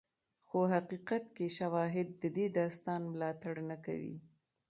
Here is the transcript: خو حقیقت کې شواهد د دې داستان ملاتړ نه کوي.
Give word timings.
خو 0.47 0.59
حقیقت 0.73 1.23
کې 1.35 1.47
شواهد 1.57 2.07
د 2.21 2.23
دې 2.37 2.45
داستان 2.59 3.01
ملاتړ 3.13 3.55
نه 3.69 3.77
کوي. 3.85 4.15